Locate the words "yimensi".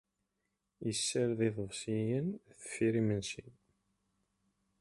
2.97-3.45